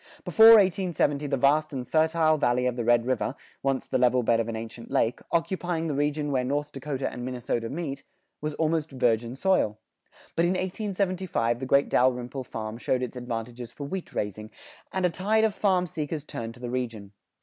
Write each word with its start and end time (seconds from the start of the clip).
Before 0.25 0.47
1870 0.57 1.27
the 1.27 1.37
vast 1.37 1.71
and 1.71 1.87
fertile 1.87 2.35
valley 2.35 2.65
of 2.65 2.75
the 2.75 2.83
Red 2.83 3.05
River, 3.05 3.35
once 3.61 3.85
the 3.85 3.99
level 3.99 4.23
bed 4.23 4.39
of 4.39 4.49
an 4.49 4.55
ancient 4.55 4.89
lake, 4.89 5.21
occupying 5.31 5.85
the 5.85 5.93
region 5.93 6.31
where 6.31 6.43
North 6.43 6.71
Dakota 6.71 7.07
and 7.13 7.23
Minnesota 7.23 7.69
meet, 7.69 8.03
was 8.41 8.55
almost 8.55 8.89
virgin 8.89 9.35
soil. 9.35 9.77
But 10.35 10.45
in 10.45 10.53
1875 10.53 11.59
the 11.59 11.67
great 11.67 11.87
Dalrymple 11.87 12.45
farm 12.45 12.79
showed 12.79 13.03
its 13.03 13.15
advantages 13.15 13.71
for 13.71 13.83
wheat 13.85 14.11
raising, 14.11 14.49
and 14.91 15.05
a 15.05 15.11
tide 15.11 15.43
of 15.43 15.53
farm 15.53 15.85
seekers 15.85 16.25
turned 16.25 16.55
to 16.55 16.59
the 16.59 16.71
region. 16.71 17.11